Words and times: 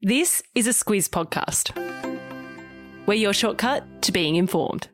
This 0.00 0.44
is 0.54 0.68
a 0.68 0.70
Squiz 0.70 1.08
podcast. 1.08 1.74
We're 3.06 3.14
your 3.14 3.32
shortcut 3.32 4.00
to 4.02 4.12
being 4.12 4.36
informed. 4.36 4.86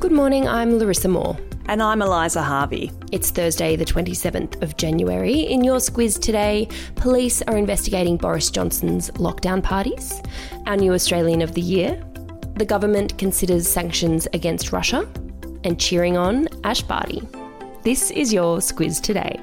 Good 0.00 0.12
morning, 0.12 0.46
I'm 0.46 0.78
Larissa 0.78 1.08
Moore. 1.08 1.38
And 1.64 1.82
I'm 1.82 2.02
Eliza 2.02 2.42
Harvey. 2.42 2.92
It's 3.10 3.30
Thursday, 3.30 3.74
the 3.76 3.86
27th 3.86 4.62
of 4.62 4.76
January. 4.76 5.40
In 5.40 5.64
your 5.64 5.78
squiz 5.78 6.20
today, 6.20 6.68
police 6.94 7.40
are 7.40 7.56
investigating 7.56 8.18
Boris 8.18 8.50
Johnson's 8.50 9.10
lockdown 9.12 9.62
parties, 9.62 10.20
our 10.66 10.76
new 10.76 10.92
Australian 10.92 11.40
of 11.40 11.54
the 11.54 11.62
Year, 11.62 12.04
the 12.56 12.66
government 12.66 13.16
considers 13.16 13.66
sanctions 13.66 14.28
against 14.34 14.72
Russia, 14.72 15.08
and 15.64 15.80
cheering 15.80 16.18
on 16.18 16.48
Ash 16.64 16.82
Barty. 16.82 17.22
This 17.82 18.10
is 18.10 18.30
your 18.30 18.58
squiz 18.58 19.00
today. 19.00 19.40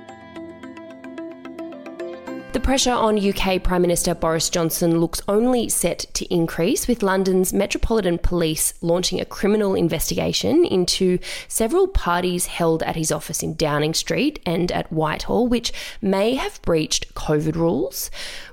Pressure 2.64 2.92
on 2.92 3.18
UK 3.18 3.62
Prime 3.62 3.82
Minister 3.82 4.14
Boris 4.14 4.50
Johnson 4.50 5.02
looks 5.02 5.22
only 5.28 5.68
set 5.68 6.06
to 6.14 6.34
increase, 6.34 6.88
with 6.88 7.04
London's 7.04 7.52
Metropolitan 7.52 8.18
Police 8.18 8.76
launching 8.82 9.20
a 9.20 9.26
criminal 9.26 9.76
investigation 9.76 10.64
into 10.64 11.18
several 11.48 11.88
parties 11.88 12.46
held 12.46 12.82
at 12.84 12.96
his 12.96 13.12
office 13.12 13.44
in 13.44 13.56
Downing 13.56 13.94
Street 13.94 14.40
and 14.46 14.72
at 14.72 14.92
Whitehall, 14.92 15.48
which 15.48 15.74
may 16.02 16.36
have 16.36 16.62
breached 16.62 17.14
COVID 17.14 17.56
rules. 17.56 18.10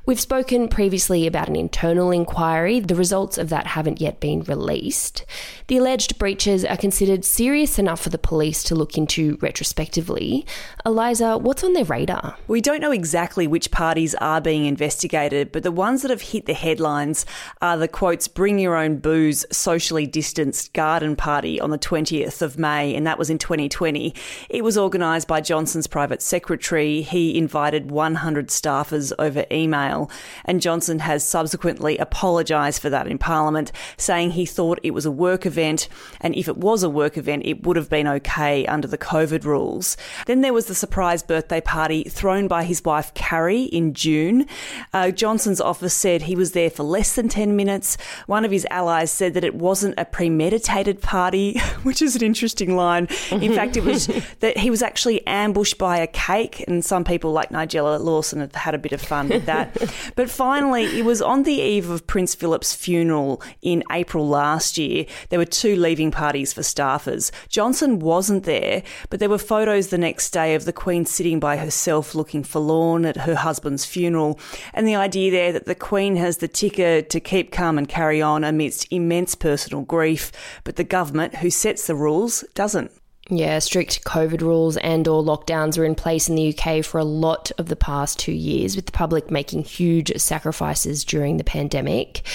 We've 0.08 0.18
spoken 0.18 0.68
previously 0.68 1.26
about 1.26 1.48
an 1.48 1.56
internal 1.56 2.10
inquiry. 2.10 2.80
The 2.80 2.94
results 2.94 3.36
of 3.36 3.50
that 3.50 3.66
haven't 3.66 4.00
yet 4.00 4.20
been 4.20 4.42
released. 4.42 5.26
The 5.66 5.76
alleged 5.76 6.18
breaches 6.18 6.64
are 6.64 6.78
considered 6.78 7.26
serious 7.26 7.78
enough 7.78 8.00
for 8.00 8.08
the 8.08 8.16
police 8.16 8.62
to 8.64 8.74
look 8.74 8.96
into 8.96 9.36
retrospectively. 9.42 10.46
Eliza, 10.86 11.36
what's 11.36 11.62
on 11.62 11.74
their 11.74 11.84
radar? 11.84 12.38
We 12.48 12.62
don't 12.62 12.80
know 12.80 12.90
exactly 12.90 13.46
which 13.46 13.70
parties 13.98 14.14
are 14.20 14.40
being 14.40 14.64
investigated, 14.64 15.50
but 15.50 15.64
the 15.64 15.72
ones 15.72 16.02
that 16.02 16.10
have 16.12 16.22
hit 16.22 16.46
the 16.46 16.54
headlines 16.54 17.26
are 17.60 17.76
the 17.76 17.88
quotes 17.88 18.28
bring 18.28 18.56
your 18.56 18.76
own 18.76 18.96
booze 18.98 19.44
socially 19.50 20.06
distanced 20.06 20.72
garden 20.72 21.16
party 21.16 21.60
on 21.60 21.70
the 21.70 21.78
20th 21.78 22.40
of 22.40 22.56
May, 22.56 22.94
and 22.94 23.04
that 23.08 23.18
was 23.18 23.28
in 23.28 23.38
2020. 23.38 24.14
It 24.48 24.62
was 24.62 24.78
organised 24.78 25.26
by 25.26 25.40
Johnson's 25.40 25.88
private 25.88 26.22
secretary. 26.22 27.02
He 27.02 27.36
invited 27.36 27.90
100 27.90 28.50
staffers 28.50 29.12
over 29.18 29.44
email 29.50 30.08
and 30.44 30.62
Johnson 30.62 31.00
has 31.00 31.24
subsequently 31.24 31.98
apologised 31.98 32.80
for 32.80 32.90
that 32.90 33.08
in 33.08 33.18
Parliament, 33.18 33.72
saying 33.96 34.30
he 34.30 34.46
thought 34.46 34.78
it 34.84 34.94
was 34.94 35.06
a 35.06 35.10
work 35.10 35.44
event, 35.44 35.88
and 36.20 36.36
if 36.36 36.46
it 36.46 36.56
was 36.56 36.84
a 36.84 36.88
work 36.88 37.16
event, 37.16 37.42
it 37.44 37.66
would 37.66 37.76
have 37.76 37.90
been 37.90 38.06
okay 38.06 38.64
under 38.66 38.86
the 38.86 38.96
COVID 38.96 39.44
rules. 39.44 39.96
Then 40.26 40.42
there 40.42 40.52
was 40.52 40.66
the 40.66 40.74
surprise 40.76 41.24
birthday 41.24 41.60
party 41.60 42.04
thrown 42.04 42.46
by 42.46 42.62
his 42.62 42.84
wife 42.84 43.12
Carrie 43.14 43.64
in 43.64 43.87
June. 43.94 44.46
Uh, 44.92 45.10
Johnson's 45.10 45.60
office 45.60 45.94
said 45.94 46.22
he 46.22 46.36
was 46.36 46.52
there 46.52 46.70
for 46.70 46.82
less 46.82 47.14
than 47.14 47.28
10 47.28 47.56
minutes. 47.56 47.96
One 48.26 48.44
of 48.44 48.50
his 48.50 48.66
allies 48.70 49.10
said 49.10 49.34
that 49.34 49.44
it 49.44 49.54
wasn't 49.54 49.94
a 49.98 50.04
premeditated 50.04 51.00
party, 51.00 51.58
which 51.82 52.02
is 52.02 52.16
an 52.16 52.22
interesting 52.22 52.76
line. 52.76 53.08
In 53.30 53.54
fact, 53.54 53.76
it 53.76 53.84
was 53.84 54.06
that 54.40 54.58
he 54.58 54.70
was 54.70 54.82
actually 54.82 55.26
ambushed 55.26 55.78
by 55.78 55.98
a 55.98 56.06
cake, 56.06 56.64
and 56.66 56.84
some 56.84 57.04
people 57.04 57.32
like 57.32 57.50
Nigella 57.50 58.00
Lawson 58.00 58.40
have 58.40 58.54
had 58.54 58.74
a 58.74 58.78
bit 58.78 58.92
of 58.92 59.00
fun 59.00 59.28
with 59.28 59.46
that. 59.46 59.76
But 60.14 60.30
finally, 60.30 60.98
it 60.98 61.04
was 61.04 61.20
on 61.22 61.42
the 61.42 61.60
eve 61.60 61.90
of 61.90 62.06
Prince 62.06 62.34
Philip's 62.34 62.74
funeral 62.74 63.42
in 63.62 63.84
April 63.90 64.26
last 64.26 64.78
year. 64.78 65.06
There 65.28 65.38
were 65.38 65.44
two 65.44 65.76
leaving 65.76 66.10
parties 66.10 66.52
for 66.52 66.62
staffers. 66.62 67.30
Johnson 67.48 67.98
wasn't 67.98 68.44
there, 68.44 68.82
but 69.10 69.20
there 69.20 69.28
were 69.28 69.38
photos 69.38 69.88
the 69.88 69.98
next 69.98 70.30
day 70.30 70.54
of 70.54 70.64
the 70.64 70.72
Queen 70.72 71.04
sitting 71.04 71.40
by 71.40 71.56
herself 71.56 72.14
looking 72.14 72.42
forlorn 72.42 73.04
at 73.04 73.18
her 73.18 73.34
husband's 73.34 73.77
funeral. 73.84 74.38
And 74.74 74.86
the 74.86 74.96
idea 74.96 75.30
there 75.30 75.52
that 75.52 75.66
the 75.66 75.74
Queen 75.74 76.16
has 76.16 76.38
the 76.38 76.48
ticker 76.48 77.02
to 77.02 77.20
keep 77.20 77.52
calm 77.52 77.78
and 77.78 77.88
carry 77.88 78.22
on 78.22 78.44
amidst 78.44 78.92
immense 78.92 79.34
personal 79.34 79.82
grief, 79.82 80.32
but 80.64 80.76
the 80.76 80.84
government, 80.84 81.36
who 81.36 81.50
sets 81.50 81.86
the 81.86 81.94
rules, 81.94 82.44
doesn't. 82.54 82.90
Yeah, 83.30 83.58
strict 83.58 84.04
COVID 84.04 84.40
rules 84.40 84.78
and 84.78 85.06
or 85.06 85.22
lockdowns 85.22 85.76
are 85.78 85.84
in 85.84 85.94
place 85.94 86.30
in 86.30 86.34
the 86.34 86.56
UK 86.56 86.82
for 86.82 86.96
a 86.96 87.04
lot 87.04 87.52
of 87.58 87.68
the 87.68 87.76
past 87.76 88.18
2 88.20 88.32
years 88.32 88.74
with 88.74 88.86
the 88.86 88.92
public 88.92 89.30
making 89.30 89.64
huge 89.64 90.16
sacrifices 90.16 91.04
during 91.04 91.36
the 91.36 91.44
pandemic. 91.44 92.26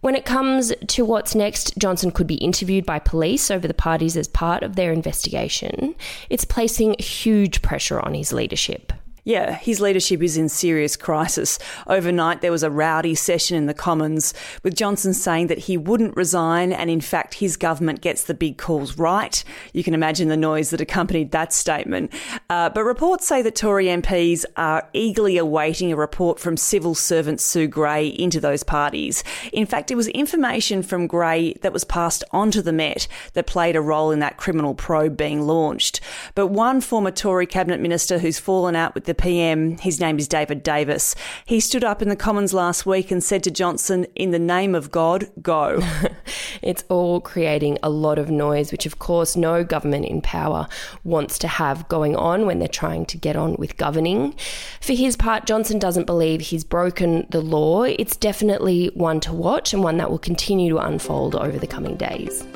When 0.00 0.14
it 0.14 0.24
comes 0.24 0.72
to 0.86 1.04
what's 1.04 1.34
next, 1.34 1.76
Johnson 1.76 2.12
could 2.12 2.28
be 2.28 2.36
interviewed 2.36 2.86
by 2.86 3.00
police 3.00 3.50
over 3.50 3.66
the 3.66 3.74
parties 3.74 4.16
as 4.16 4.28
part 4.28 4.62
of 4.62 4.76
their 4.76 4.92
investigation. 4.92 5.96
It's 6.30 6.44
placing 6.44 6.94
huge 7.00 7.60
pressure 7.60 7.98
on 7.98 8.14
his 8.14 8.32
leadership. 8.32 8.92
Yeah, 9.28 9.56
his 9.56 9.78
leadership 9.78 10.22
is 10.22 10.38
in 10.38 10.48
serious 10.48 10.96
crisis. 10.96 11.58
Overnight, 11.86 12.40
there 12.40 12.50
was 12.50 12.62
a 12.62 12.70
rowdy 12.70 13.14
session 13.14 13.58
in 13.58 13.66
the 13.66 13.74
Commons 13.74 14.32
with 14.62 14.74
Johnson 14.74 15.12
saying 15.12 15.48
that 15.48 15.58
he 15.58 15.76
wouldn't 15.76 16.16
resign, 16.16 16.72
and 16.72 16.88
in 16.88 17.02
fact, 17.02 17.34
his 17.34 17.58
government 17.58 18.00
gets 18.00 18.24
the 18.24 18.32
big 18.32 18.56
calls 18.56 18.96
right. 18.96 19.44
You 19.74 19.84
can 19.84 19.92
imagine 19.92 20.28
the 20.28 20.36
noise 20.38 20.70
that 20.70 20.80
accompanied 20.80 21.32
that 21.32 21.52
statement. 21.52 22.10
Uh, 22.48 22.70
but 22.70 22.84
reports 22.84 23.26
say 23.26 23.42
that 23.42 23.54
Tory 23.54 23.88
MPs 23.88 24.46
are 24.56 24.88
eagerly 24.94 25.36
awaiting 25.36 25.92
a 25.92 25.96
report 25.96 26.40
from 26.40 26.56
civil 26.56 26.94
servant 26.94 27.38
Sue 27.38 27.66
Gray 27.66 28.06
into 28.06 28.40
those 28.40 28.62
parties. 28.62 29.22
In 29.52 29.66
fact, 29.66 29.90
it 29.90 29.96
was 29.96 30.08
information 30.08 30.82
from 30.82 31.06
Gray 31.06 31.52
that 31.60 31.74
was 31.74 31.84
passed 31.84 32.24
on 32.30 32.50
to 32.52 32.62
the 32.62 32.72
Met 32.72 33.06
that 33.34 33.46
played 33.46 33.76
a 33.76 33.82
role 33.82 34.10
in 34.10 34.20
that 34.20 34.38
criminal 34.38 34.74
probe 34.74 35.18
being 35.18 35.42
launched. 35.42 36.00
But 36.34 36.46
one 36.46 36.80
former 36.80 37.10
Tory 37.10 37.44
cabinet 37.46 37.80
minister 37.80 38.20
who's 38.20 38.38
fallen 38.38 38.74
out 38.74 38.94
with 38.94 39.04
the 39.04 39.17
PM. 39.18 39.76
His 39.78 40.00
name 40.00 40.18
is 40.18 40.26
David 40.26 40.62
Davis. 40.62 41.14
He 41.44 41.60
stood 41.60 41.84
up 41.84 42.00
in 42.00 42.08
the 42.08 42.16
Commons 42.16 42.54
last 42.54 42.86
week 42.86 43.10
and 43.10 43.22
said 43.22 43.42
to 43.44 43.50
Johnson, 43.50 44.06
In 44.14 44.30
the 44.30 44.38
name 44.38 44.74
of 44.74 44.90
God, 44.90 45.30
go. 45.42 45.80
it's 46.62 46.84
all 46.88 47.20
creating 47.20 47.78
a 47.82 47.90
lot 47.90 48.18
of 48.18 48.30
noise, 48.30 48.72
which 48.72 48.86
of 48.86 48.98
course 48.98 49.36
no 49.36 49.62
government 49.62 50.06
in 50.06 50.22
power 50.22 50.66
wants 51.04 51.38
to 51.40 51.48
have 51.48 51.86
going 51.88 52.16
on 52.16 52.46
when 52.46 52.58
they're 52.58 52.68
trying 52.68 53.04
to 53.06 53.18
get 53.18 53.36
on 53.36 53.56
with 53.56 53.76
governing. 53.76 54.34
For 54.80 54.94
his 54.94 55.16
part, 55.16 55.46
Johnson 55.46 55.78
doesn't 55.78 56.06
believe 56.06 56.40
he's 56.40 56.64
broken 56.64 57.26
the 57.30 57.42
law. 57.42 57.82
It's 57.82 58.16
definitely 58.16 58.90
one 58.94 59.20
to 59.20 59.32
watch 59.32 59.74
and 59.74 59.82
one 59.82 59.98
that 59.98 60.10
will 60.10 60.18
continue 60.18 60.70
to 60.70 60.78
unfold 60.78 61.34
over 61.34 61.58
the 61.58 61.66
coming 61.66 61.96
days. 61.96 62.46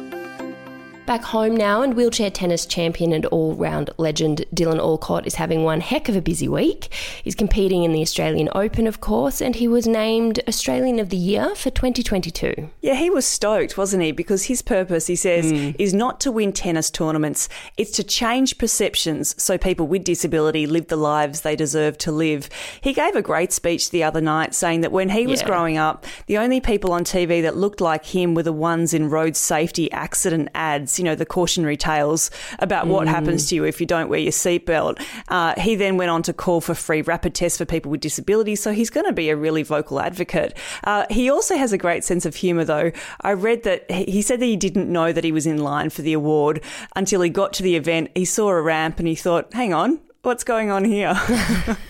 Back 1.05 1.25
home 1.25 1.57
now, 1.57 1.83
and 1.83 1.95
wheelchair 1.95 2.31
tennis 2.31 2.65
champion 2.65 3.13
and 3.13 3.27
all 3.27 3.57
round 3.57 3.91
legend 3.99 4.45
Dylan 4.55 4.79
Alcott 4.79 5.27
is 5.27 5.35
having 5.35 5.65
one 5.65 5.81
heck 5.81 6.09
of 6.09 6.15
a 6.15 6.23
busy 6.23 6.47
week. 6.47 6.95
He's 7.25 7.35
competing 7.35 7.83
in 7.83 7.91
the 7.91 8.03
Australian 8.03 8.49
Open, 8.55 8.87
of 8.87 9.01
course, 9.01 9.43
and 9.43 9.57
he 9.57 9.67
was 9.67 9.89
named 9.89 10.39
Australian 10.47 11.01
of 11.01 11.09
the 11.09 11.17
Year 11.17 11.57
for 11.57 11.71
2022. 11.71 12.71
Yeah, 12.83 12.95
he 12.95 13.11
was 13.11 13.27
stoked, 13.27 13.77
wasn't 13.77 14.05
he? 14.05 14.13
Because 14.13 14.45
his 14.45 14.63
purpose, 14.63 15.09
he 15.09 15.17
says, 15.17 15.53
mm. 15.53 15.75
is 15.77 15.93
not 15.93 16.21
to 16.21 16.31
win 16.31 16.53
tennis 16.53 16.89
tournaments, 16.89 17.49
it's 17.77 17.91
to 17.93 18.05
change 18.05 18.57
perceptions 18.57 19.35
so 19.43 19.59
people 19.59 19.89
with 19.89 20.05
disability 20.05 20.69
live 20.69 20.87
the 20.87 20.95
lives 20.95 21.41
they 21.41 21.57
deserve 21.57 21.99
to 21.99 22.13
live. 22.13 22.49
He 22.81 22.93
gave 22.93 23.17
a 23.17 23.23
great 23.23 23.53
speech 23.53 23.91
the 23.91 24.05
other 24.05 24.21
night 24.21 24.55
saying 24.55 24.83
that 24.83 24.93
when 24.93 25.09
he 25.09 25.27
was 25.27 25.41
yeah. 25.41 25.49
growing 25.49 25.79
up, 25.79 26.07
the 26.27 26.39
only 26.39 26.61
people 26.61 26.93
on 26.93 27.03
TV 27.03 27.43
that 27.43 27.57
looked 27.57 27.81
like 27.81 28.05
him 28.05 28.37
were 28.37 28.45
the 28.45 28.53
ones 28.53 28.95
in 28.95 29.11
road 29.11 29.35
safety 29.35 29.91
accident 29.91 30.49
ads 30.55 30.92
you 30.99 31.05
know, 31.05 31.15
the 31.15 31.27
cautionary 31.27 31.77
tales 31.77 32.31
about 32.59 32.87
what 32.87 33.07
mm. 33.07 33.11
happens 33.11 33.49
to 33.49 33.55
you 33.55 33.65
if 33.65 33.81
you 33.81 33.87
don't 33.87 34.09
wear 34.09 34.19
your 34.19 34.33
seatbelt. 34.33 35.03
Uh, 35.29 35.55
he 35.61 35.75
then 35.75 35.97
went 35.97 36.11
on 36.11 36.23
to 36.23 36.33
call 36.33 36.61
for 36.61 36.75
free 36.75 37.03
rapid 37.03 37.35
tests 37.35 37.59
for 37.59 37.65
people 37.65 37.91
with 37.91 38.01
disabilities, 38.01 38.61
so 38.63 38.73
he's 38.73 38.91
going 38.91 39.07
to 39.07 39.13
be 39.13 39.31
a 39.31 39.37
really 39.37 39.63
vocal 39.63 40.01
advocate. 40.01 40.57
Uh, 40.85 41.05
he 41.11 41.31
also 41.31 41.57
has 41.57 41.73
a 41.73 41.79
great 41.79 42.05
sense 42.05 42.27
of 42.27 42.37
humour, 42.37 42.65
though. 42.65 42.93
I 43.21 43.33
read 43.33 43.63
that 43.65 43.91
he 43.91 44.23
said 44.23 44.41
that 44.41 44.47
he 44.47 44.57
didn't 44.57 44.91
know 44.91 45.13
that 45.13 45.25
he 45.25 45.33
was 45.33 45.47
in 45.47 45.59
line 45.59 45.91
for 45.91 46.03
the 46.03 46.13
award 46.13 46.63
until 46.97 47.21
he 47.21 47.31
got 47.31 47.53
to 47.55 47.63
the 47.63 47.77
event. 47.77 48.11
He 48.15 48.25
saw 48.25 48.49
a 48.49 48.61
ramp 48.61 48.99
and 48.99 49.09
he 49.09 49.15
thought, 49.15 49.53
hang 49.53 49.73
on, 49.73 50.01
what's 50.23 50.45
going 50.45 50.71
on 50.71 50.85
here? 50.85 51.15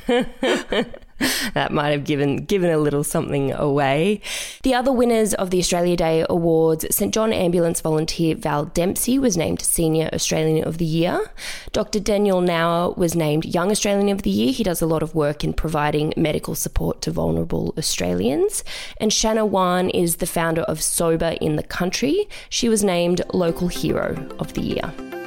that 1.54 1.72
might 1.72 1.90
have 1.90 2.04
given 2.04 2.44
given 2.44 2.70
a 2.70 2.78
little 2.78 3.04
something 3.04 3.52
away. 3.52 4.20
The 4.62 4.74
other 4.74 4.92
winners 4.92 5.34
of 5.34 5.50
the 5.50 5.58
Australia 5.58 5.96
Day 5.96 6.24
Awards, 6.28 6.84
St 6.94 7.12
John 7.12 7.32
Ambulance 7.32 7.80
volunteer 7.80 8.34
Val 8.34 8.66
Dempsey 8.66 9.18
was 9.18 9.36
named 9.36 9.62
Senior 9.62 10.08
Australian 10.12 10.66
of 10.66 10.78
the 10.78 10.84
Year. 10.84 11.30
Dr 11.72 12.00
Daniel 12.00 12.40
Nour 12.40 12.94
was 12.96 13.14
named 13.14 13.44
Young 13.44 13.70
Australian 13.70 14.08
of 14.08 14.22
the 14.22 14.30
Year. 14.30 14.52
He 14.52 14.64
does 14.64 14.82
a 14.82 14.86
lot 14.86 15.02
of 15.02 15.14
work 15.14 15.44
in 15.44 15.52
providing 15.52 16.12
medical 16.16 16.54
support 16.54 17.00
to 17.02 17.10
vulnerable 17.10 17.74
Australians. 17.78 18.64
And 18.98 19.12
Shanna 19.12 19.46
Whan 19.46 19.90
is 19.90 20.16
the 20.16 20.26
founder 20.26 20.62
of 20.62 20.82
Sober 20.82 21.36
in 21.40 21.56
the 21.56 21.62
Country. 21.62 22.28
She 22.48 22.68
was 22.68 22.82
named 22.84 23.22
Local 23.32 23.68
Hero 23.68 24.28
of 24.38 24.54
the 24.54 24.62
Year. 24.62 25.21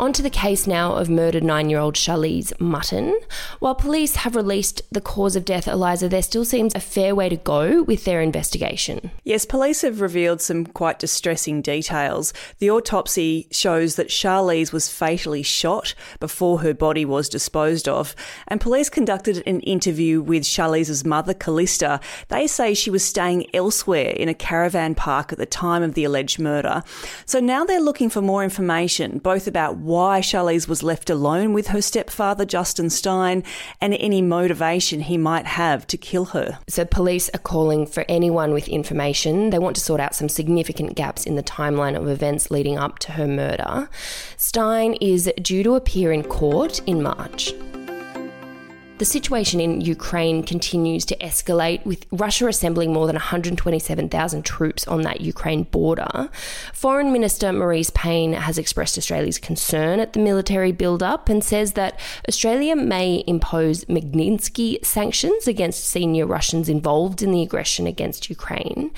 Onto 0.00 0.22
the 0.22 0.30
case 0.30 0.68
now 0.68 0.94
of 0.94 1.10
murdered 1.10 1.42
nine 1.42 1.68
year 1.68 1.80
old 1.80 1.96
Charlize 1.96 2.52
Mutton. 2.60 3.18
While 3.58 3.74
police 3.74 4.14
have 4.16 4.36
released 4.36 4.80
the 4.92 5.00
cause 5.00 5.34
of 5.34 5.44
death, 5.44 5.66
Eliza, 5.66 6.08
there 6.08 6.22
still 6.22 6.44
seems 6.44 6.72
a 6.74 6.80
fair 6.80 7.16
way 7.16 7.28
to 7.28 7.36
go 7.36 7.82
with 7.82 8.04
their 8.04 8.20
investigation. 8.20 9.10
Yes, 9.24 9.44
police 9.44 9.82
have 9.82 10.00
revealed 10.00 10.40
some 10.40 10.66
quite 10.66 11.00
distressing 11.00 11.62
details. 11.62 12.32
The 12.60 12.70
autopsy 12.70 13.48
shows 13.50 13.96
that 13.96 14.08
Charlize 14.08 14.72
was 14.72 14.88
fatally 14.88 15.42
shot 15.42 15.96
before 16.20 16.60
her 16.60 16.74
body 16.74 17.04
was 17.04 17.28
disposed 17.28 17.88
of, 17.88 18.14
and 18.46 18.60
police 18.60 18.88
conducted 18.88 19.42
an 19.46 19.60
interview 19.60 20.20
with 20.20 20.44
Charlize's 20.44 21.04
mother, 21.04 21.34
Kallista. 21.34 22.00
They 22.28 22.46
say 22.46 22.72
she 22.72 22.90
was 22.90 23.04
staying 23.04 23.52
elsewhere 23.52 24.10
in 24.10 24.28
a 24.28 24.34
caravan 24.34 24.94
park 24.94 25.32
at 25.32 25.38
the 25.38 25.46
time 25.46 25.82
of 25.82 25.94
the 25.94 26.04
alleged 26.04 26.38
murder. 26.38 26.84
So 27.26 27.40
now 27.40 27.64
they're 27.64 27.80
looking 27.80 28.10
for 28.10 28.22
more 28.22 28.44
information, 28.44 29.18
both 29.18 29.48
about 29.48 29.87
why 29.88 30.20
Charlize 30.20 30.68
was 30.68 30.82
left 30.82 31.10
alone 31.10 31.52
with 31.52 31.68
her 31.68 31.82
stepfather, 31.82 32.44
Justin 32.44 32.90
Stein, 32.90 33.42
and 33.80 33.94
any 33.94 34.22
motivation 34.22 35.00
he 35.00 35.16
might 35.16 35.46
have 35.46 35.86
to 35.88 35.96
kill 35.96 36.26
her. 36.26 36.58
So, 36.68 36.84
police 36.84 37.28
are 37.34 37.38
calling 37.38 37.86
for 37.86 38.04
anyone 38.08 38.52
with 38.52 38.68
information. 38.68 39.50
They 39.50 39.58
want 39.58 39.76
to 39.76 39.82
sort 39.82 40.00
out 40.00 40.14
some 40.14 40.28
significant 40.28 40.94
gaps 40.94 41.24
in 41.24 41.34
the 41.34 41.42
timeline 41.42 41.96
of 41.96 42.08
events 42.08 42.50
leading 42.50 42.78
up 42.78 42.98
to 43.00 43.12
her 43.12 43.26
murder. 43.26 43.88
Stein 44.36 44.94
is 45.00 45.32
due 45.42 45.62
to 45.62 45.74
appear 45.74 46.12
in 46.12 46.22
court 46.22 46.80
in 46.86 47.02
March. 47.02 47.52
The 48.98 49.04
situation 49.04 49.60
in 49.60 49.80
Ukraine 49.80 50.42
continues 50.42 51.04
to 51.04 51.16
escalate, 51.18 51.86
with 51.86 52.04
Russia 52.10 52.48
assembling 52.48 52.92
more 52.92 53.06
than 53.06 53.14
127,000 53.14 54.44
troops 54.44 54.88
on 54.88 55.02
that 55.02 55.20
Ukraine 55.20 55.62
border. 55.62 56.28
Foreign 56.72 57.12
Minister 57.12 57.48
Marise 57.48 57.94
Payne 57.94 58.32
has 58.32 58.58
expressed 58.58 58.98
Australia's 58.98 59.38
concern 59.38 60.00
at 60.00 60.14
the 60.14 60.18
military 60.18 60.72
build-up 60.72 61.28
and 61.28 61.44
says 61.44 61.74
that 61.74 62.00
Australia 62.28 62.74
may 62.74 63.22
impose 63.28 63.84
Magnitsky 63.84 64.84
sanctions 64.84 65.46
against 65.46 65.84
senior 65.84 66.26
Russians 66.26 66.68
involved 66.68 67.22
in 67.22 67.30
the 67.30 67.42
aggression 67.42 67.86
against 67.86 68.28
Ukraine. 68.28 68.90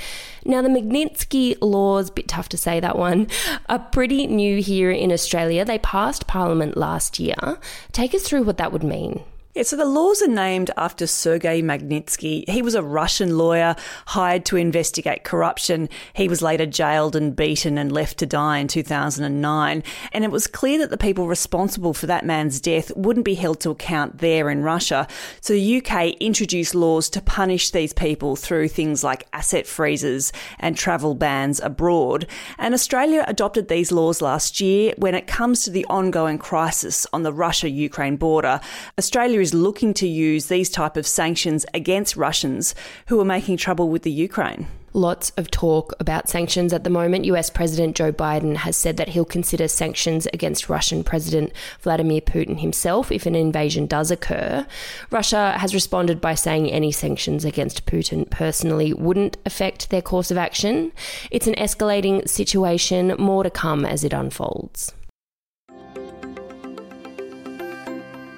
Now, 0.47 0.63
the 0.63 0.71
Magnitsky 0.71 1.59
laws, 1.61 2.09
bit 2.09 2.27
tough 2.27 2.49
to 2.49 2.57
say 2.57 2.81
that 2.81 2.97
one, 2.97 3.27
are 3.69 3.79
pretty 3.79 4.27
new 4.27 4.63
here 4.63 4.91
in 4.91 5.13
Australia. 5.13 5.63
They 5.63 5.79
passed 5.79 6.27
Parliament 6.27 6.79
last 6.79 7.19
year. 7.19 7.59
Take 7.93 8.15
us 8.15 8.23
through 8.23 8.45
what 8.45 8.57
that 8.57 8.73
would 8.73 8.83
mean. 8.83 9.25
Yeah, 9.53 9.65
so 9.65 9.75
the 9.75 9.85
laws 9.85 10.23
are 10.23 10.29
named 10.29 10.71
after 10.77 11.09
Sergei 11.09 11.61
Magnitsky. 11.61 12.49
He 12.49 12.63
was 12.63 12.77
a 12.77 12.85
Russian 12.85 13.37
lawyer 13.37 13.75
hired 14.07 14.45
to 14.45 14.57
investigate 14.57 15.25
corruption. 15.25 15.89
He 16.13 16.29
was 16.29 16.41
later 16.41 16.67
jailed 16.67 17.17
and 17.17 17.35
beaten 17.35 17.77
and 17.77 17.91
left 17.91 18.19
to 18.19 18.27
die 18.27 18.59
in 18.59 18.69
2009. 18.69 19.83
And 20.13 20.25
it 20.25 20.31
was 20.31 20.47
clear 20.47 20.79
that 20.79 20.91
the 20.91 20.97
people 20.97 21.27
responsible 21.27 21.95
for 21.95 22.07
that 22.07 22.25
man's 22.25 22.61
death 22.61 22.93
wouldn't 22.95 23.25
be 23.25 23.35
held 23.35 23.59
to 23.63 23.71
account 23.71 24.19
there 24.19 24.51
in 24.51 24.63
Russia. 24.63 25.09
So 25.41 25.55
the 25.55 25.83
UK 25.85 26.11
introduced 26.21 26.77
laws 26.77 27.11
to 27.11 27.21
punish 27.21 27.73
these 27.73 27.93
people 27.93 28.37
through 28.37 28.69
things 28.69 29.03
like 29.03 29.27
asset 29.33 29.67
freezes 29.67 30.33
and 30.61 30.77
travel 30.77 31.17
bans 31.17 31.59
abroad. 31.59 32.29
And 32.57 32.73
Australia 32.73 33.25
adopted 33.27 33.67
these 33.67 33.91
laws 33.91 34.23
last 34.23 34.61
year 34.61 34.95
when 34.99 35.17
it 35.17 35.27
comes 35.27 35.65
to 35.65 35.71
the 35.71 35.87
ongoing 35.87 36.39
crisis 36.39 37.05
on 37.13 37.25
the 37.25 37.33
Russia 37.33 37.69
Ukraine 37.69 38.15
border. 38.15 38.61
Australia 38.97 39.40
is 39.41 39.55
looking 39.55 39.95
to 39.95 40.07
use 40.07 40.47
these 40.47 40.71
type 40.71 40.97
of 40.97 41.07
sanctions 41.07 41.67
against 41.75 42.17
Russians 42.17 42.75
who 43.07 43.21
are 43.21 43.25
making 43.25 43.57
trouble 43.57 43.89
with 43.89 44.03
the 44.03 44.11
Ukraine. 44.11 44.67
Lots 44.93 45.31
of 45.37 45.53
talk 45.53 45.95
about 46.01 46.29
sanctions 46.29 46.73
at 46.73 46.83
the 46.83 46.91
moment. 46.91 47.25
US 47.27 47.49
President 47.49 47.95
Joe 47.95 48.11
Biden 48.11 48.57
has 48.57 48.77
said 48.77 48.97
that 48.97 49.11
he'll 49.11 49.25
consider 49.25 49.69
sanctions 49.69 50.27
against 50.33 50.69
Russian 50.69 51.05
President 51.05 51.53
Vladimir 51.81 52.21
Putin 52.21 52.59
himself 52.59 53.13
if 53.13 53.25
an 53.25 53.37
invasion 53.37 53.87
does 53.87 54.11
occur. 54.11 54.67
Russia 55.11 55.53
has 55.59 55.75
responded 55.75 56.21
by 56.21 56.35
saying 56.35 56.71
any 56.71 56.91
sanctions 56.91 57.45
against 57.45 57.87
Putin 57.87 58.29
personally 58.31 58.93
wouldn't 58.93 59.37
affect 59.47 59.91
their 59.91 60.03
course 60.03 60.33
of 60.33 60.39
action. 60.39 60.91
It's 61.31 61.47
an 61.47 61.55
escalating 61.55 62.29
situation, 62.29 63.15
more 63.17 63.45
to 63.45 63.51
come 63.51 63.85
as 63.87 64.03
it 64.03 64.13
unfolds. 64.13 64.93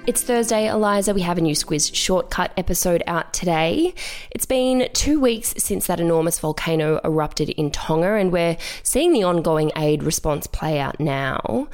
It's 0.05 0.21
Thursday, 0.21 0.67
Eliza. 0.67 1.13
We 1.13 1.21
have 1.21 1.37
a 1.37 1.41
new 1.41 1.55
Squiz 1.55 1.95
shortcut 1.95 2.51
episode 2.57 3.03
out 3.07 3.33
today. 3.33 3.93
It's 4.31 4.45
been 4.45 4.89
two 4.91 5.17
weeks 5.17 5.53
since 5.57 5.87
that 5.87 6.01
enormous 6.01 6.39
volcano 6.39 6.99
erupted 7.05 7.51
in 7.51 7.71
Tonga, 7.71 8.15
and 8.15 8.29
we're 8.29 8.57
seeing 8.83 9.13
the 9.13 9.23
ongoing 9.23 9.71
aid 9.77 10.03
response 10.03 10.45
play 10.45 10.77
out 10.77 10.99
now. 10.99 11.69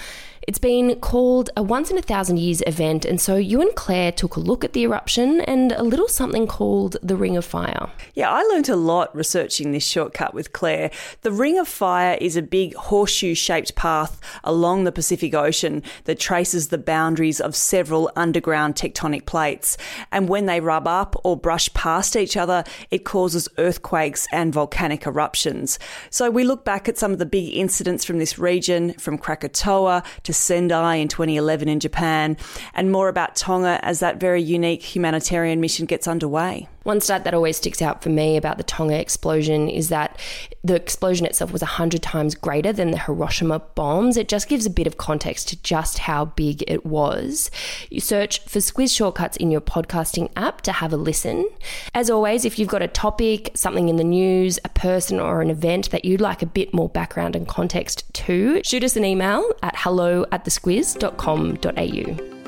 It's 0.47 0.59
been 0.59 1.00
called 1.00 1.50
a 1.56 1.62
once 1.62 1.91
in 1.91 1.97
a 1.97 2.01
thousand 2.01 2.39
years 2.39 2.63
event, 2.65 3.06
and 3.06 3.19
so 3.19 3.36
you 3.36 3.62
and 3.62 3.75
Claire 3.75 4.12
took 4.12 4.36
a 4.36 4.39
look 4.39 4.63
at 4.63 4.74
the 4.74 4.83
eruption 4.83 5.41
and 5.41 5.71
a 5.74 5.83
little 5.83 6.07
something 6.07 6.47
called 6.47 6.97
the 7.03 7.15
Ring 7.15 7.38
of 7.38 7.45
Fire. 7.45 7.89
Yeah, 8.13 8.31
I 8.31 8.41
learnt 8.44 8.69
a 8.69 8.75
lot 8.75 9.15
researching 9.15 9.71
this 9.71 9.86
shortcut 9.86 10.33
with 10.33 10.53
Claire. 10.53 10.91
The 11.21 11.31
Ring 11.31 11.59
of 11.59 11.68
Fire 11.68 12.18
is 12.19 12.36
a 12.36 12.41
big 12.41 12.74
horseshoe 12.75 13.36
shaped 13.36 13.75
path 13.75 14.19
along 14.44 14.83
the 14.83 14.91
Pacific 14.91 15.33
Ocean 15.36 15.83
that 16.06 16.19
traces 16.19 16.69
the 16.69 16.77
boundaries 16.77 17.39
of 17.39 17.56
several 17.56 18.12
underground 18.15 18.75
tectonic 18.75 19.25
plates. 19.25 19.77
And 20.12 20.30
when 20.30 20.45
they 20.45 20.62
rub 20.62 20.88
up 20.88 21.15
or 21.24 21.38
brush 21.38 21.71
past 21.74 22.15
each 22.15 22.38
other, 22.38 22.63
it 22.89 23.06
causes 23.06 23.50
earthquakes 23.57 24.27
and 24.31 24.53
volcanic 24.53 25.06
eruptions. 25.06 25.80
So 26.09 26.30
we 26.30 26.44
look 26.44 26.65
back 26.65 26.88
at 26.88 26.97
some 26.97 27.12
of 27.12 27.19
the 27.19 27.25
big 27.25 27.53
incidents 27.53 28.06
from 28.06 28.19
this 28.19 28.39
region, 28.39 28.94
from 28.94 29.18
Krakatoa 29.18 30.03
to 30.24 30.33
Sendai 30.39 30.95
in 30.95 31.07
2011 31.07 31.68
in 31.68 31.80
Japan, 31.80 32.38
and 32.74 32.91
more 32.91 33.09
about 33.09 33.36
Tonga 33.36 33.80
as 33.83 34.00
that 34.00 34.19
very 34.19 34.41
unique 34.41 34.83
humanitarian 34.83 35.59
mission 35.59 35.86
gets 35.86 36.07
underway. 36.07 36.68
One 36.84 37.02
stat 37.02 37.24
that 37.26 37.34
always 37.34 37.58
sticks 37.58 37.81
out 37.81 38.02
for 38.02 38.10
me 38.10 38.38
about 38.38 38.58
the 38.58 38.64
Tonga 38.64 39.00
explosion 39.00 39.70
is 39.70 39.90
that 39.90 40.20
the 40.64 40.76
explosion 40.76 41.26
itself 41.26 41.52
was 41.52 41.62
100 41.62 42.02
times 42.02 42.36
greater 42.36 42.72
than 42.72 42.92
the 42.92 42.98
Hiroshima 42.98 43.60
bombs. 43.60 44.18
It 44.18 44.28
just 44.28 44.48
gives 44.48 44.66
a 44.66 44.70
bit 44.70 44.88
of 44.88 44.98
context 44.98 45.50
to 45.50 45.62
just 45.62 46.00
how 46.00 46.26
big 46.26 46.64
it 46.68 46.86
was. 46.86 47.52
You 47.90 48.00
search 48.00 48.40
for 48.42 48.60
Squiz 48.60 48.96
Shortcuts 48.96 49.38
in 49.38 49.52
your 49.52 49.62
podcasting 49.62 50.31
app 50.36 50.62
to 50.62 50.72
have 50.72 50.94
a 50.94 50.98
listen. 50.98 51.50
As 51.94 52.10
always, 52.10 52.46
if 52.46 52.58
you've 52.58 52.70
got 52.70 52.81
a 52.81 52.88
topic, 52.88 53.52
something 53.56 53.90
in 53.90 53.98
the 53.98 54.04
news, 54.04 54.60
a 54.64 54.70
person, 54.70 55.20
or 55.20 55.42
an 55.42 55.50
event 55.50 55.92
that 55.92 56.06
you'd 56.06 56.22
like 56.22 56.42
a 56.42 56.46
bit 56.46 56.74
more 56.74 56.90
background 56.90 57.36
and 57.36 57.48
context 57.48 58.12
to, 58.14 58.62
shoot 58.64 58.84
us 58.84 58.96
an 58.96 59.06
email 59.06 59.50
at 59.64 59.76
hello 59.78 60.26
at 60.31 60.46
thesquiz.com.au. 60.46 62.38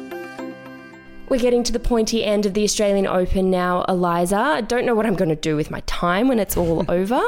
We're 1.31 1.39
getting 1.39 1.63
to 1.63 1.71
the 1.71 1.79
pointy 1.79 2.25
end 2.25 2.45
of 2.45 2.55
the 2.55 2.65
Australian 2.65 3.07
Open 3.07 3.49
now, 3.49 3.85
Eliza. 3.87 4.35
I 4.35 4.59
don't 4.59 4.85
know 4.85 4.93
what 4.93 5.05
I'm 5.05 5.15
going 5.15 5.29
to 5.29 5.35
do 5.37 5.55
with 5.55 5.71
my 5.71 5.81
time 5.85 6.27
when 6.27 6.39
it's 6.39 6.57
all 6.57 6.83
over. 6.91 7.21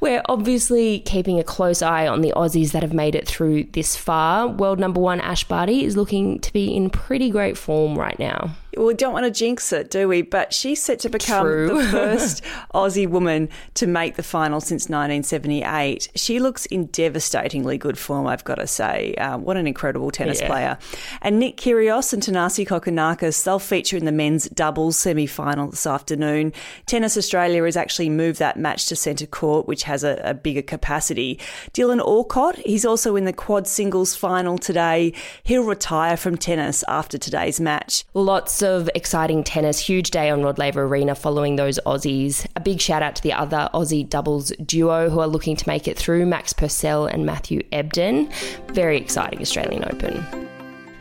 We're 0.00 0.22
obviously 0.30 1.00
keeping 1.00 1.38
a 1.38 1.44
close 1.44 1.82
eye 1.82 2.06
on 2.06 2.22
the 2.22 2.32
Aussies 2.34 2.72
that 2.72 2.82
have 2.82 2.94
made 2.94 3.14
it 3.14 3.28
through 3.28 3.64
this 3.64 3.96
far. 3.96 4.48
World 4.48 4.80
number 4.80 4.98
one 4.98 5.20
Ash 5.20 5.44
Barty 5.44 5.84
is 5.84 5.94
looking 5.94 6.38
to 6.38 6.50
be 6.54 6.74
in 6.74 6.88
pretty 6.88 7.28
great 7.28 7.58
form 7.58 7.98
right 7.98 8.18
now 8.18 8.56
we 8.76 8.94
don't 8.94 9.12
want 9.12 9.24
to 9.24 9.30
jinx 9.30 9.72
it, 9.72 9.90
do 9.90 10.08
we? 10.08 10.22
But 10.22 10.52
she's 10.52 10.82
set 10.82 10.98
to 11.00 11.08
become 11.08 11.46
True. 11.46 11.68
the 11.82 11.84
first 11.90 12.42
Aussie 12.74 13.08
woman 13.08 13.48
to 13.74 13.86
make 13.86 14.16
the 14.16 14.22
final 14.22 14.60
since 14.60 14.88
1978. 14.88 16.10
She 16.14 16.38
looks 16.40 16.66
in 16.66 16.86
devastatingly 16.86 17.78
good 17.78 17.98
form, 17.98 18.26
I've 18.26 18.44
got 18.44 18.56
to 18.56 18.66
say. 18.66 19.14
Uh, 19.16 19.38
what 19.38 19.56
an 19.56 19.66
incredible 19.66 20.10
tennis 20.10 20.40
Yeah. 20.40 20.46
player. 20.46 20.78
And 21.22 21.38
Nick 21.38 21.56
Kyrgios 21.56 22.12
and 22.12 22.22
Thanasi 22.22 22.66
Kokkinakis, 22.66 23.44
they'll 23.44 23.58
feature 23.58 23.96
in 23.96 24.04
the 24.04 24.12
men's 24.12 24.48
doubles 24.50 24.96
semi-final 24.96 25.70
this 25.70 25.86
afternoon. 25.86 26.52
Tennis 26.86 27.16
Australia 27.16 27.64
has 27.64 27.76
actually 27.76 28.10
moved 28.10 28.38
that 28.38 28.56
match 28.56 28.86
to 28.86 28.96
centre 28.96 29.26
court, 29.26 29.66
which 29.66 29.84
has 29.84 30.04
a, 30.04 30.20
a 30.24 30.34
bigger 30.34 30.62
capacity. 30.62 31.38
Dylan 31.72 32.00
Alcott, 32.00 32.56
he's 32.58 32.84
also 32.84 33.16
in 33.16 33.24
the 33.24 33.32
quad 33.32 33.66
singles 33.66 34.14
final 34.14 34.58
today. 34.58 35.12
He'll 35.42 35.64
retire 35.64 36.16
from 36.16 36.36
tennis 36.36 36.84
after 36.88 37.18
today's 37.18 37.60
match. 37.60 38.04
Lots 38.14 38.62
of 38.64 38.90
exciting 38.96 39.44
tennis. 39.44 39.78
Huge 39.78 40.10
day 40.10 40.30
on 40.30 40.42
Rod 40.42 40.58
Laver 40.58 40.82
Arena 40.82 41.14
following 41.14 41.54
those 41.56 41.78
Aussies. 41.86 42.46
A 42.56 42.60
big 42.60 42.80
shout 42.80 43.02
out 43.02 43.14
to 43.16 43.22
the 43.22 43.32
other 43.32 43.68
Aussie 43.72 44.08
doubles 44.08 44.50
duo 44.64 45.10
who 45.10 45.20
are 45.20 45.28
looking 45.28 45.54
to 45.54 45.68
make 45.68 45.86
it 45.86 45.96
through 45.96 46.26
Max 46.26 46.52
Purcell 46.52 47.06
and 47.06 47.24
Matthew 47.24 47.62
Ebden. 47.70 48.32
Very 48.72 48.96
exciting 48.96 49.40
Australian 49.40 49.84
Open. 49.84 50.43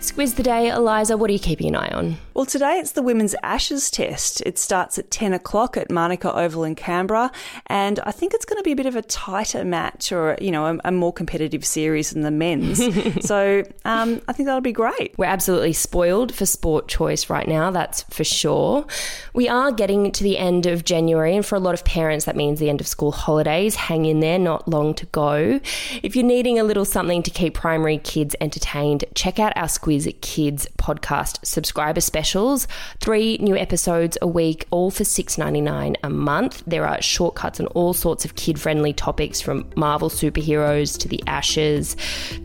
Squiz 0.04 0.36
the 0.36 0.44
day, 0.44 0.68
Eliza, 0.68 1.16
what 1.16 1.30
are 1.30 1.34
you 1.34 1.40
keeping 1.40 1.70
an 1.70 1.78
eye 1.78 1.88
on? 1.88 2.18
Well, 2.34 2.46
today 2.46 2.78
it's 2.78 2.92
the 2.92 3.02
Women's 3.02 3.36
Ashes 3.42 3.90
Test. 3.90 4.42
It 4.42 4.60
starts 4.60 4.98
at 5.00 5.10
10 5.10 5.32
o'clock 5.32 5.78
at 5.78 5.90
Manuka 5.90 6.36
Oval 6.36 6.66
in 6.66 6.76
Canberra, 6.76 7.32
and 7.68 8.02
I 8.02 8.12
think 8.12 8.34
it's 8.34 8.44
going 8.44 8.58
to 8.58 8.64
be 8.64 8.74
a 8.74 8.76
bit 8.76 8.86
of 8.86 8.98
a 8.98 9.02
tighter 9.02 9.64
match 9.64 10.12
or, 10.12 10.38
you 10.42 10.52
know, 10.52 10.66
a, 10.66 10.80
a 10.84 10.92
more 10.92 11.14
competitive 11.14 11.64
series 11.64 12.12
than 12.12 12.24
the 12.24 12.32
men's. 12.32 12.82
so 13.26 13.64
um, 13.86 14.22
I 14.28 14.34
think 14.34 14.48
that'll 14.48 14.60
be 14.60 14.74
great. 14.74 15.18
We're 15.18 15.24
absolutely 15.24 15.72
spoiled 15.72 16.36
for 16.36 16.46
sport 16.46 16.90
choice 16.90 17.30
right 17.30 17.48
now, 17.48 17.72
that's 17.72 18.04
for 18.10 18.26
sure. 18.26 18.86
We 19.34 19.48
are 19.48 19.72
getting 19.72 20.12
to 20.12 20.24
the 20.24 20.38
end 20.38 20.66
of 20.66 20.84
January, 20.84 21.34
and 21.34 21.46
for 21.46 21.56
a 21.56 21.60
lot 21.60 21.76
of 21.76 21.86
parents, 21.86 22.26
that 22.26 22.36
means 22.36 22.60
the 22.60 22.70
end 22.70 22.82
of 22.82 22.88
school 22.88 23.14
holidays. 23.14 23.76
Hang 23.76 24.04
in 24.04 24.20
there, 24.20 24.38
not 24.38 24.68
long 24.68 24.96
to 24.96 25.06
go. 25.06 25.62
If 26.02 26.18
you're 26.18 26.26
needing 26.26 26.60
a 26.60 26.66
little 26.66 26.84
something 26.84 27.24
to 27.24 27.32
keep 27.32 27.54
primary 27.54 28.00
kids 28.00 28.36
entertained, 28.42 29.06
check 29.16 29.40
out 29.40 29.54
our 29.56 29.68
Squiz 29.68 29.93
Kids 30.22 30.68
podcast 30.78 31.46
subscriber 31.46 32.02
specials. 32.02 32.68
Three 33.00 33.38
new 33.38 33.56
episodes 33.56 34.18
a 34.22 34.28
week, 34.28 34.66
all 34.72 34.92
for 34.92 35.04
$6.99 35.04 35.96
a 36.04 36.10
month. 36.10 36.64
There 36.66 36.88
are 36.88 37.02
shortcuts 37.02 37.60
on 37.60 37.68
all 37.68 37.94
sorts 37.94 38.26
of 38.26 38.36
kid 38.36 38.60
friendly 38.60 38.94
topics 38.94 39.40
from 39.40 39.70
Marvel 39.76 40.10
superheroes 40.10 40.98
to 41.00 41.08
the 41.08 41.22
Ashes 41.28 41.96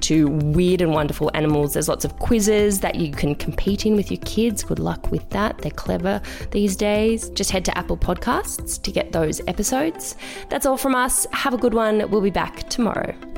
to 0.02 0.28
weird 0.28 0.81
and 0.81 0.93
wonderful 0.93 1.31
animals. 1.35 1.73
There's 1.73 1.88
lots 1.88 2.05
of 2.05 2.19
quizzes 2.19 2.81
that 2.81 2.97
you 2.97 3.12
can 3.12 3.35
compete 3.35 3.87
in 3.87 3.97
with 3.97 4.11
your 4.11 4.21
kids. 4.25 4.62
Good 4.62 4.78
luck 4.78 5.11
with 5.11 5.28
that. 5.31 5.59
They're 5.59 5.71
clever 5.71 6.21
these 6.50 6.76
days. 6.76 7.31
Just 7.31 7.50
head 7.50 7.64
to 7.64 7.78
Apple 7.78 7.97
Podcasts 7.97 8.81
to 8.83 8.93
get 8.93 9.12
those 9.12 9.40
episodes. 9.47 10.17
That's 10.49 10.67
all 10.67 10.76
from 10.76 10.95
us. 10.95 11.26
Have 11.33 11.55
a 11.55 11.59
good 11.59 11.75
one. 11.75 12.11
We'll 12.11 12.21
be 12.21 12.31
back 12.31 12.69
tomorrow. 12.69 13.38